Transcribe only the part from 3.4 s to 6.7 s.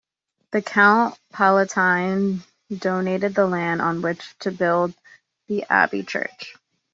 land on which to build the abbey church.